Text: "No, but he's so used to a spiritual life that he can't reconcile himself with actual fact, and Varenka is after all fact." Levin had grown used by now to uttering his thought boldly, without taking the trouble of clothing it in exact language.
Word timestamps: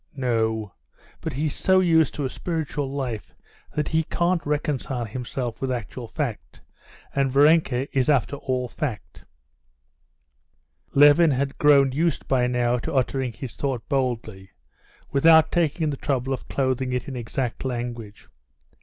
"No, 0.15 0.73
but 1.21 1.33
he's 1.33 1.53
so 1.55 1.79
used 1.79 2.15
to 2.15 2.25
a 2.25 2.29
spiritual 2.31 2.89
life 2.91 3.35
that 3.75 3.89
he 3.89 4.01
can't 4.01 4.43
reconcile 4.47 5.05
himself 5.05 5.61
with 5.61 5.71
actual 5.71 6.07
fact, 6.07 6.59
and 7.13 7.31
Varenka 7.31 7.87
is 7.95 8.09
after 8.09 8.35
all 8.37 8.67
fact." 8.67 9.25
Levin 10.95 11.29
had 11.29 11.59
grown 11.59 11.91
used 11.91 12.27
by 12.27 12.47
now 12.47 12.79
to 12.79 12.95
uttering 12.95 13.31
his 13.31 13.53
thought 13.55 13.87
boldly, 13.89 14.49
without 15.11 15.51
taking 15.51 15.91
the 15.91 15.97
trouble 15.97 16.33
of 16.33 16.47
clothing 16.49 16.93
it 16.93 17.07
in 17.07 17.15
exact 17.15 17.63
language. 17.63 18.27